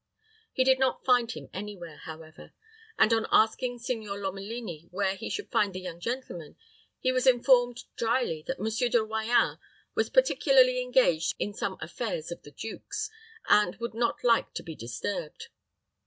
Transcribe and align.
He 0.51 0.63
did 0.63 0.79
not 0.79 1.05
find 1.05 1.31
him 1.31 1.47
any 1.53 1.77
where, 1.77 1.97
however; 1.97 2.53
and, 2.97 3.13
on 3.13 3.27
asking 3.31 3.77
Signor 3.77 4.17
Lomelini 4.17 4.87
where 4.89 5.13
he 5.13 5.29
should 5.29 5.51
find 5.51 5.73
the 5.75 5.79
young 5.79 5.99
gentleman, 5.99 6.55
he 6.97 7.11
was 7.11 7.27
informed, 7.27 7.83
dryly, 7.97 8.43
that 8.47 8.59
Monsieur 8.59 8.89
De 8.89 8.97
Royans 8.97 9.59
was 9.93 10.09
particularly 10.09 10.81
engaged 10.81 11.35
in 11.37 11.53
some 11.53 11.77
affairs 11.79 12.31
of 12.31 12.41
the 12.41 12.49
duke's, 12.49 13.11
and 13.47 13.75
would 13.75 13.93
not 13.93 14.23
like 14.23 14.55
to 14.55 14.63
be 14.63 14.73
disturbed. 14.75 15.49